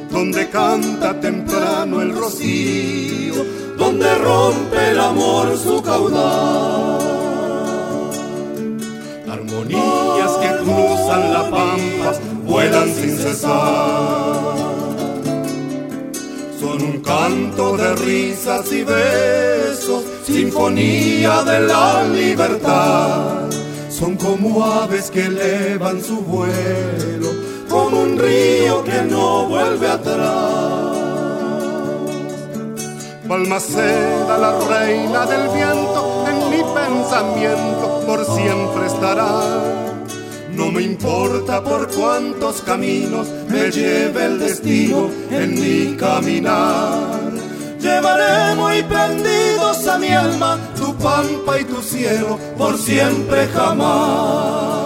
donde 0.10 0.50
canta 0.50 1.20
temprano 1.20 2.02
el 2.02 2.12
rocío, 2.16 3.46
donde 3.78 4.10
rompe 4.16 4.92
el 4.94 5.00
amor 5.00 5.56
su 5.56 5.84
caudal. 5.84 7.00
Armonías 9.36 10.34
que 10.42 10.50
cruzan 10.64 11.34
la 11.34 11.44
pampa, 11.52 12.12
vuelan 12.44 12.90
sin 12.96 13.18
cesar. 13.18 14.41
Canto 17.12 17.76
de 17.76 17.94
risas 17.96 18.72
y 18.72 18.86
besos 18.86 20.06
sinfonía 20.24 21.44
de 21.44 21.60
la 21.60 22.06
libertad. 22.06 23.50
Son 23.90 24.16
como 24.16 24.64
aves 24.64 25.12
que 25.12 25.26
elevan 25.26 26.02
su 26.02 26.22
vuelo, 26.22 27.32
como 27.70 28.04
un 28.04 28.18
río 28.18 28.82
que 28.86 29.02
no 29.02 29.46
vuelve 29.46 29.90
atrás. 29.90 30.96
Balmaceda, 33.28 34.38
la 34.38 34.60
reina 34.70 35.26
del 35.26 35.50
viento, 35.50 36.26
en 36.30 36.50
mi 36.50 36.64
pensamiento 36.74 38.04
por 38.08 38.24
siempre 38.24 38.88
estará. 38.88 39.91
No 40.72 40.78
me 40.78 40.86
importa 40.86 41.62
por 41.62 41.86
cuántos 41.90 42.62
caminos 42.62 43.28
me 43.50 43.70
lleve 43.70 44.24
el 44.24 44.40
destino 44.40 45.10
en 45.30 45.60
mi 45.60 45.98
caminar 45.98 47.34
Llevaré 47.78 48.56
muy 48.56 48.82
prendidos 48.84 49.86
a 49.86 49.98
mi 49.98 50.14
alma 50.14 50.58
tu 50.78 50.96
pampa 50.96 51.60
y 51.60 51.66
tu 51.66 51.82
cielo 51.82 52.40
por 52.58 52.78
siempre 52.78 53.50
jamás. 53.50 54.81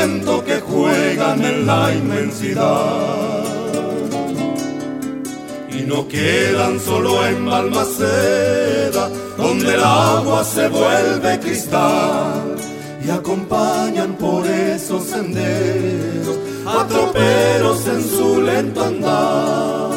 Viento 0.00 0.42
que 0.44 0.60
juegan 0.60 1.44
en 1.44 1.66
la 1.66 1.92
inmensidad 1.92 3.44
y 5.68 5.82
no 5.82 6.08
quedan 6.08 6.80
solo 6.80 7.26
en 7.26 7.44
Balmaceda, 7.44 9.10
donde 9.36 9.74
el 9.74 9.82
agua 9.82 10.42
se 10.44 10.68
vuelve 10.68 11.38
cristal 11.40 12.56
y 13.04 13.10
acompañan 13.10 14.14
por 14.14 14.46
esos 14.46 15.04
senderos 15.04 16.38
a 16.66 16.86
troperos 16.86 17.86
en 17.86 18.02
su 18.02 18.40
lento 18.40 18.82
andar. 18.82 19.90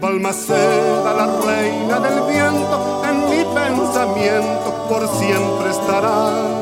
Balmaceda, 0.00 1.14
la 1.14 1.40
reina 1.40 1.98
del 2.00 2.32
viento, 2.32 3.02
en 3.08 3.30
mi 3.30 3.44
pensamiento 3.54 4.86
por 4.88 5.08
siempre 5.18 5.70
estará 5.70 6.61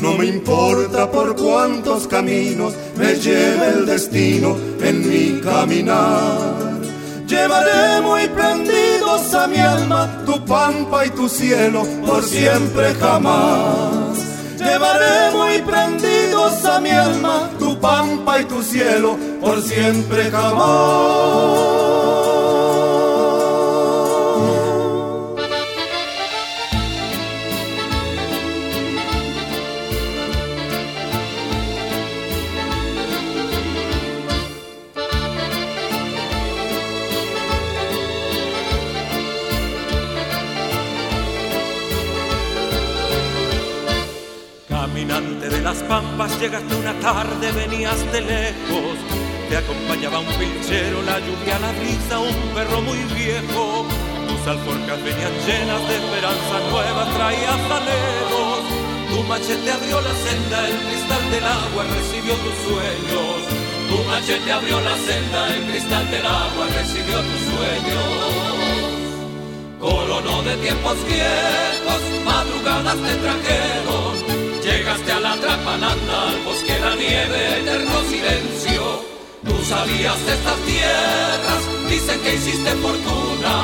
no 0.00 0.16
me 0.16 0.26
importa 0.26 1.10
por 1.10 1.36
cuántos 1.36 2.06
caminos 2.06 2.74
me 2.96 3.14
lleve 3.14 3.68
el 3.68 3.86
destino 3.86 4.56
en 4.80 5.08
mi 5.08 5.40
caminar. 5.40 6.80
Llevaré 7.26 8.00
muy 8.00 8.26
prendidos 8.28 9.32
a 9.34 9.46
mi 9.46 9.58
alma 9.58 10.22
tu 10.26 10.44
pampa 10.44 11.06
y 11.06 11.10
tu 11.10 11.28
cielo 11.28 11.86
por 12.04 12.24
siempre 12.24 12.94
jamás. 12.94 14.18
Llevaré 14.58 15.30
muy 15.32 15.62
prendidos 15.62 16.64
a 16.64 16.80
mi 16.80 16.90
alma 16.90 17.50
tu 17.58 17.78
pampa 17.78 18.40
y 18.40 18.44
tu 18.46 18.62
cielo 18.62 19.16
por 19.40 19.62
siempre 19.62 20.30
jamás. 20.30 21.89
Pampas 45.90 46.40
llegaste 46.40 46.72
una 46.76 46.94
tarde, 47.00 47.50
venías 47.50 48.00
de 48.12 48.20
lejos. 48.20 48.94
Te 49.48 49.56
acompañaba 49.56 50.20
un 50.20 50.32
pinchero, 50.38 51.02
la 51.02 51.18
lluvia, 51.18 51.58
la 51.58 51.72
brisa, 51.80 52.20
un 52.20 52.38
perro 52.54 52.80
muy 52.80 53.02
viejo. 53.18 53.84
Tus 54.28 54.42
alforjas 54.46 55.02
venían 55.02 55.34
llenas 55.46 55.82
de 55.88 55.94
esperanza 56.00 56.56
nueva, 56.70 57.02
traías 57.16 57.62
anhelos. 57.78 58.62
Tu 59.10 59.18
machete 59.24 59.70
abrió 59.72 60.00
la 60.00 60.14
senda, 60.26 60.58
el 60.70 60.78
cristal 60.86 61.24
del 61.34 61.46
agua 61.58 61.82
recibió 61.98 62.34
tus 62.44 62.56
sueños. 62.68 63.38
Tu 63.90 63.96
machete 64.10 64.52
abrió 64.52 64.80
la 64.80 64.96
senda, 65.08 65.40
el 65.56 65.62
cristal 65.70 66.08
del 66.08 66.26
agua 66.26 66.64
recibió 66.78 67.16
tus 67.28 67.42
sueños. 67.50 68.10
Colono 69.80 70.42
de 70.44 70.54
tiempos 70.58 70.96
viejos, 71.04 72.02
madrugadas 72.24 72.94
te 72.94 73.14
trajeron 73.24 74.19
Llegaste 74.70 75.12
a 75.12 75.20
la 75.20 75.34
trapananda, 75.34 76.28
al 76.28 76.38
bosque 76.44 76.78
la 76.78 76.94
nieve, 76.94 77.58
eterno 77.58 78.02
silencio. 78.08 79.02
Tú 79.44 79.56
sabías 79.64 80.18
de 80.26 80.32
estas 80.32 80.58
tierras, 80.70 81.62
dicen 81.88 82.20
que 82.20 82.34
hiciste 82.34 82.70
fortuna. 82.76 83.54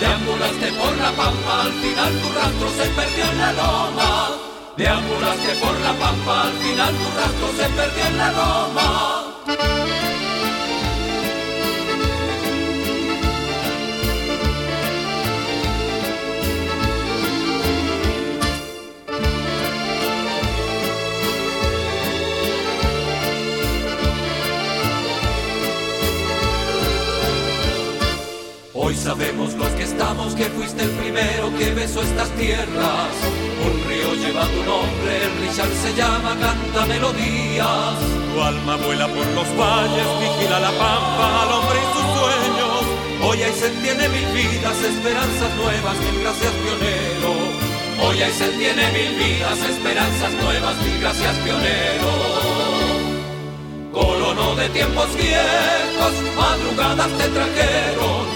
Deambulaste 0.00 0.68
por 0.80 0.96
la 0.98 1.10
pampa, 1.12 1.62
al 1.62 1.72
final 1.82 2.12
tu 2.20 2.28
rastro 2.38 2.68
se 2.78 2.86
perdió 2.90 3.24
en 3.32 3.38
la 3.38 3.52
loma. 3.52 4.30
Deambulaste 4.76 5.52
por 5.62 5.80
la 5.80 5.92
pampa, 5.94 6.42
al 6.42 6.52
final 6.52 6.94
tu 6.94 7.08
rastro 7.18 7.48
se 7.58 7.68
perdió 7.78 8.06
en 8.06 8.16
la 8.16 8.30
loma. 8.30 10.25
Hoy 28.86 28.94
sabemos 28.94 29.52
los 29.54 29.68
que 29.70 29.82
estamos 29.82 30.36
que 30.36 30.44
fuiste 30.44 30.84
el 30.84 30.90
primero 30.90 31.50
que 31.58 31.74
besó 31.74 32.02
estas 32.02 32.30
tierras. 32.36 33.10
Un 33.66 33.82
río 33.82 34.14
lleva 34.14 34.46
tu 34.46 34.62
nombre, 34.62 35.24
el 35.24 35.40
Richard 35.42 35.74
se 35.82 35.92
llama, 35.96 36.36
canta 36.38 36.86
melodías. 36.86 37.98
Tu 38.32 38.40
alma 38.40 38.76
vuela 38.76 39.08
por 39.08 39.26
los 39.26 39.48
valles, 39.58 40.06
vigila 40.20 40.60
la 40.60 40.70
pampa 40.70 41.42
al 41.42 41.50
hombre 41.50 41.78
y 41.82 41.86
sus 41.94 42.06
sueños. 42.14 42.82
Hoy 43.26 43.42
ahí 43.42 43.52
se 43.54 43.70
tiene 43.70 44.08
mil 44.08 44.28
vidas, 44.32 44.78
esperanzas 44.80 45.54
nuevas, 45.56 45.96
mil 45.98 46.20
gracias 46.22 46.52
pionero. 46.62 47.32
Hoy 48.06 48.22
ahí 48.22 48.32
se 48.34 48.48
tiene 48.50 48.92
mil 48.92 49.16
vidas, 49.16 49.58
esperanzas 49.68 50.32
nuevas, 50.44 50.76
mil 50.76 51.00
gracias 51.00 51.34
pionero. 51.38 52.10
Colono 53.90 54.54
de 54.54 54.68
tiempos 54.68 55.08
viejos, 55.16 56.12
madrugadas 56.36 57.10
te 57.18 57.28
trajeron 57.30 58.35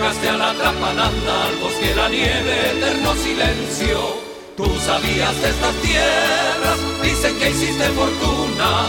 Llegaste 0.00 0.30
a 0.30 0.36
la 0.38 0.54
trapananda, 0.54 1.44
al 1.44 1.56
bosque 1.56 1.94
la 1.94 2.08
nieve, 2.08 2.70
eterno 2.70 3.14
silencio. 3.16 3.98
Tú 4.56 4.64
sabías 4.80 5.38
de 5.42 5.50
estas 5.50 5.74
tierras, 5.82 6.78
dicen 7.02 7.38
que 7.38 7.50
hiciste 7.50 7.84
fortuna. 7.90 8.88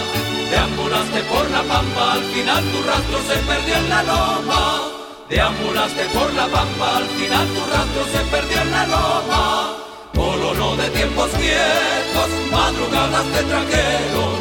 Deambulaste 0.50 1.20
por 1.24 1.52
la 1.52 1.64
pampa, 1.64 2.14
al 2.14 2.24
final 2.32 2.64
tu 2.64 2.82
rastro 2.84 3.20
se 3.28 3.36
perdió 3.44 3.76
en 3.76 3.90
la 3.90 4.04
loma. 4.04 4.82
Deambulaste 5.28 6.06
por 6.14 6.34
la 6.34 6.48
pampa, 6.48 6.96
al 6.96 7.08
final 7.20 7.48
tu 7.56 7.60
rastro 7.60 8.04
se 8.14 8.22
perdió 8.32 8.62
en 8.62 8.72
la 8.72 8.88
loma. 8.88 9.78
Colono 10.16 10.78
de 10.78 10.90
tiempos 10.92 11.30
viejos, 11.38 12.30
madrugadas 12.50 13.26
te 13.34 13.44
trajeron. 13.52 14.40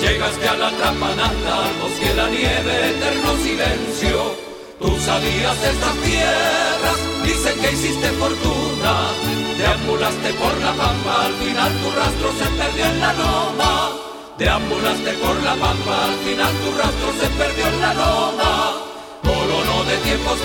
Llegaste 0.00 0.48
a 0.48 0.54
la 0.54 0.70
trapananda, 0.70 1.64
al 1.66 1.74
bosque 1.82 2.14
la 2.14 2.28
nieve, 2.30 2.90
eterno 2.90 3.36
silencio. 3.42 4.51
Tú 4.82 4.98
sabías 5.00 5.60
de 5.62 5.70
estas 5.70 5.94
tierras, 6.02 6.98
dicen 7.24 7.60
que 7.60 7.72
hiciste 7.72 8.08
fortuna. 8.22 8.94
Deambulaste 9.56 10.32
por 10.34 10.54
la 10.58 10.72
pampa, 10.72 11.24
al 11.26 11.34
final 11.34 11.72
tu 11.80 11.90
rastro 11.92 12.32
se 12.38 12.46
perdió 12.58 12.84
en 12.86 13.00
la 13.00 13.12
loma. 13.12 13.90
deambulaste 14.38 15.12
por 15.22 15.36
la 15.42 15.54
pampa, 15.54 16.04
al 16.04 16.18
final 16.24 16.52
tu 16.62 16.70
rastro 16.76 17.08
se 17.20 17.28
perdió 17.38 17.66
en 17.66 17.80
la 17.80 17.94
loma, 17.94 18.72
de 19.88 19.96
tiempos 19.98 20.38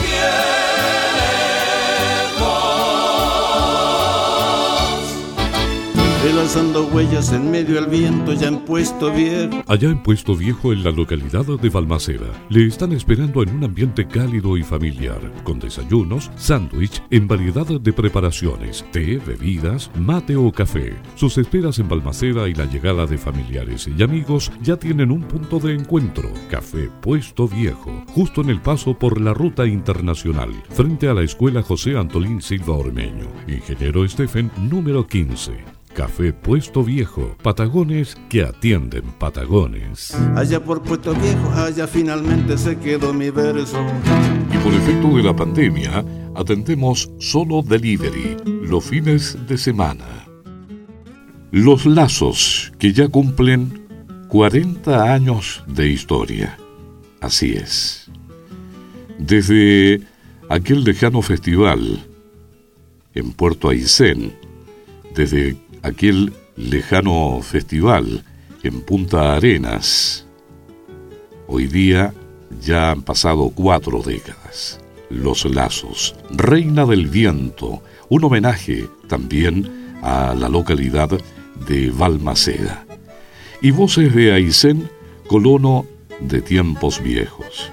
lanzando 6.33 6.87
huellas 6.87 7.31
en 7.31 7.51
medio 7.51 7.75
del 7.75 7.87
viento 7.87 8.33
ya 8.33 8.47
en 8.47 8.59
Puesto 8.59 9.11
Viejo. 9.13 9.61
Allá 9.67 9.89
en 9.89 10.01
Puesto 10.01 10.35
Viejo, 10.35 10.73
en 10.73 10.83
la 10.83 10.91
localidad 10.91 11.45
de 11.45 11.69
Balmaceda, 11.69 12.27
le 12.49 12.65
están 12.65 12.91
esperando 12.91 13.43
en 13.43 13.55
un 13.55 13.63
ambiente 13.63 14.07
cálido 14.07 14.57
y 14.57 14.63
familiar, 14.63 15.19
con 15.43 15.59
desayunos, 15.59 16.31
sándwich 16.35 17.01
en 17.11 17.27
variedad 17.27 17.65
de 17.67 17.93
preparaciones, 17.93 18.83
té, 18.91 19.21
bebidas, 19.25 19.91
mate 19.95 20.35
o 20.35 20.51
café. 20.51 20.95
Sus 21.15 21.37
esperas 21.37 21.79
en 21.79 21.87
Balmaceda 21.87 22.49
y 22.49 22.53
la 22.53 22.65
llegada 22.65 23.05
de 23.05 23.17
familiares 23.17 23.87
y 23.87 24.01
amigos 24.01 24.51
ya 24.61 24.77
tienen 24.77 25.11
un 25.11 25.21
punto 25.21 25.59
de 25.59 25.73
encuentro, 25.73 26.29
Café 26.49 26.89
Puesto 27.01 27.47
Viejo, 27.47 28.03
justo 28.07 28.41
en 28.41 28.49
el 28.49 28.61
paso 28.61 28.97
por 28.97 29.21
la 29.21 29.33
ruta 29.33 29.65
internacional, 29.65 30.51
frente 30.69 31.07
a 31.07 31.13
la 31.13 31.23
escuela 31.23 31.61
José 31.61 31.97
Antolín 31.97 32.41
Silva 32.41 32.73
Ormeño, 32.73 33.27
ingeniero 33.47 34.07
Stephen 34.07 34.51
número 34.57 35.05
15. 35.05 35.76
Café 35.97 36.31
Puesto 36.31 36.83
Viejo, 36.83 37.35
Patagones 37.41 38.15
que 38.29 38.43
atienden 38.43 39.01
Patagones. 39.17 40.13
Allá 40.35 40.63
por 40.63 40.83
Puesto 40.83 41.15
Viejo, 41.15 41.49
allá 41.55 41.87
finalmente 41.87 42.55
se 42.59 42.77
quedó 42.77 43.15
mi 43.15 43.31
verso. 43.31 43.83
Y 44.53 44.57
por 44.59 44.75
efecto 44.75 45.17
de 45.17 45.23
la 45.23 45.35
pandemia, 45.35 46.05
atendemos 46.35 47.09
solo 47.17 47.63
delivery 47.63 48.37
los 48.45 48.85
fines 48.85 49.39
de 49.47 49.57
semana. 49.57 50.05
Los 51.49 51.87
lazos 51.87 52.71
que 52.77 52.93
ya 52.93 53.07
cumplen 53.07 53.87
40 54.27 55.11
años 55.11 55.63
de 55.65 55.89
historia. 55.89 56.59
Así 57.21 57.53
es. 57.53 58.11
Desde 59.17 60.01
aquel 60.47 60.83
lejano 60.83 61.23
festival 61.23 62.05
en 63.15 63.31
Puerto 63.31 63.69
Aysén, 63.69 64.31
desde 65.15 65.57
aquel 65.83 66.33
lejano 66.55 67.41
festival 67.41 68.23
en 68.63 68.81
Punta 68.81 69.35
Arenas. 69.35 70.25
Hoy 71.47 71.67
día 71.67 72.13
ya 72.61 72.91
han 72.91 73.03
pasado 73.03 73.51
cuatro 73.53 74.01
décadas. 74.01 74.79
Los 75.09 75.45
Lazos, 75.45 76.15
Reina 76.31 76.85
del 76.85 77.07
Viento, 77.07 77.81
un 78.09 78.23
homenaje 78.25 78.87
también 79.07 79.95
a 80.01 80.35
la 80.35 80.49
localidad 80.49 81.09
de 81.67 81.91
Balmaceda. 81.91 82.85
Y 83.61 83.71
voces 83.71 84.13
de 84.13 84.33
Aysén, 84.33 84.89
colono 85.27 85.85
de 86.19 86.41
tiempos 86.41 87.01
viejos. 87.01 87.71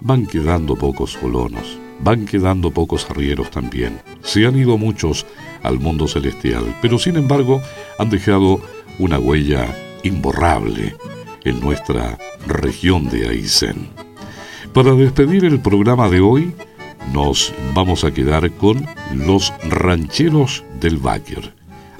Van 0.00 0.26
quedando 0.26 0.76
pocos 0.76 1.16
colonos, 1.16 1.78
van 2.00 2.26
quedando 2.26 2.70
pocos 2.70 3.08
arrieros 3.10 3.50
también. 3.50 4.00
Se 4.22 4.46
han 4.46 4.58
ido 4.58 4.78
muchos 4.78 5.26
al 5.66 5.78
mundo 5.78 6.06
celestial, 6.08 6.76
pero 6.80 6.98
sin 6.98 7.16
embargo 7.16 7.60
han 7.98 8.10
dejado 8.10 8.60
una 8.98 9.18
huella 9.18 9.66
imborrable 10.02 10.94
en 11.44 11.60
nuestra 11.60 12.18
región 12.46 13.08
de 13.08 13.28
Aysén. 13.28 13.88
Para 14.72 14.94
despedir 14.94 15.44
el 15.44 15.60
programa 15.60 16.08
de 16.08 16.20
hoy, 16.20 16.52
nos 17.12 17.52
vamos 17.74 18.04
a 18.04 18.10
quedar 18.12 18.50
con 18.52 18.84
los 19.14 19.52
rancheros 19.68 20.64
del 20.80 20.98
Báquer. 20.98 21.54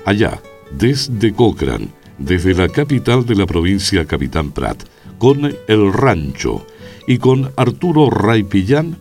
Allá, 0.04 0.40
desde 0.70 1.32
Cochrane, 1.32 1.88
desde 2.18 2.54
la 2.54 2.68
capital 2.68 3.24
de 3.24 3.34
la 3.34 3.46
provincia 3.46 4.04
Capitán 4.04 4.50
Prat, 4.50 4.84
con 5.18 5.54
El 5.68 5.92
Rancho 5.92 6.66
y 7.06 7.18
con 7.18 7.52
Arturo 7.56 8.10
Raipillán, 8.10 8.96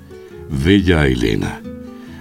Bella 0.50 1.08
Elena. 1.08 1.62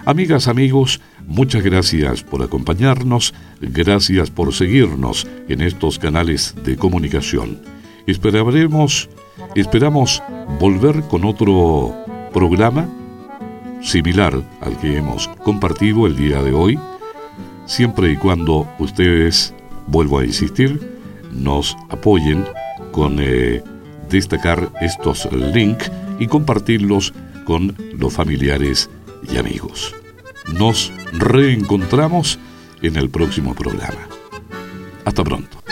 Amigas, 0.06 0.48
amigos, 0.48 1.00
Muchas 1.26 1.62
gracias 1.62 2.22
por 2.22 2.42
acompañarnos, 2.42 3.34
gracias 3.60 4.30
por 4.30 4.52
seguirnos 4.52 5.26
en 5.48 5.62
estos 5.62 5.98
canales 5.98 6.54
de 6.64 6.76
comunicación. 6.76 7.60
Esperaremos, 8.06 9.08
esperamos 9.54 10.22
volver 10.60 11.00
con 11.02 11.24
otro 11.24 11.94
programa 12.32 12.88
similar 13.82 14.34
al 14.60 14.78
que 14.78 14.98
hemos 14.98 15.28
compartido 15.44 16.06
el 16.06 16.16
día 16.16 16.42
de 16.42 16.52
hoy, 16.52 16.78
siempre 17.66 18.12
y 18.12 18.16
cuando 18.16 18.68
ustedes, 18.78 19.54
vuelvo 19.86 20.18
a 20.18 20.24
insistir, 20.24 21.00
nos 21.32 21.76
apoyen 21.88 22.44
con 22.92 23.16
eh, 23.18 23.62
destacar 24.10 24.70
estos 24.80 25.28
links 25.32 25.90
y 26.18 26.26
compartirlos 26.26 27.12
con 27.44 27.74
los 27.98 28.12
familiares 28.12 28.90
y 29.32 29.38
amigos. 29.38 29.94
Nos 30.52 30.92
reencontramos 31.12 32.38
en 32.82 32.96
el 32.96 33.10
próximo 33.10 33.54
programa. 33.54 34.08
Hasta 35.04 35.24
pronto. 35.24 35.63